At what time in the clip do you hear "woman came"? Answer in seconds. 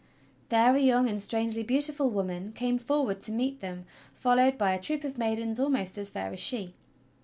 2.09-2.79